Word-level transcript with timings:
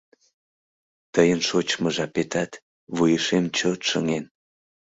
Тыйын 1.13 1.39
шочмо 1.47 1.87
жапетат 1.95 2.51
вуешем 2.95 3.45
чот 3.57 3.79
шыҥен. 3.89 4.25